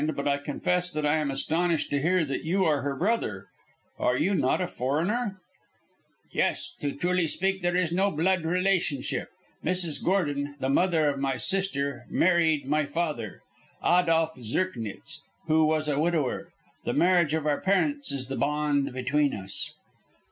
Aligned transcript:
But 0.15 0.27
I 0.27 0.37
confess 0.39 0.91
that 0.93 1.05
I 1.05 1.17
am 1.17 1.29
astonished 1.29 1.91
to 1.91 2.01
hear 2.01 2.25
that 2.25 2.43
you 2.43 2.65
are 2.65 2.81
her 2.81 2.95
brother. 2.95 3.49
Are 3.99 4.17
you 4.17 4.33
not 4.33 4.59
a 4.59 4.65
foreigner?" 4.65 5.35
"Yes, 6.31 6.73
to 6.81 6.89
speak 6.89 7.01
truly 7.01 7.59
there 7.61 7.75
is 7.75 7.91
no 7.91 8.09
blood 8.09 8.43
relationship. 8.43 9.29
Mrs. 9.63 10.03
Gordon, 10.03 10.55
the 10.59 10.69
mother 10.69 11.07
of 11.07 11.19
my 11.19 11.37
sister, 11.37 12.07
married 12.09 12.65
my 12.65 12.83
father, 12.83 13.43
Adolph 13.85 14.35
Zirknitz, 14.41 15.21
who 15.45 15.65
was 15.65 15.87
a 15.87 15.99
widower. 15.99 16.49
The 16.83 16.93
marriage 16.93 17.35
of 17.35 17.45
our 17.45 17.61
parents 17.61 18.11
is 18.11 18.25
the 18.25 18.35
bond 18.37 18.91
between 18.93 19.35
us." 19.35 19.71